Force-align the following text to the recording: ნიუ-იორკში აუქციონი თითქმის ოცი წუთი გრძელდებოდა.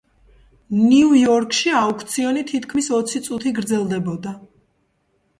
ნიუ-იორკში 0.83 1.73
აუქციონი 1.81 2.43
თითქმის 2.51 2.89
ოცი 2.99 3.21
წუთი 3.27 3.51
გრძელდებოდა. 3.61 4.33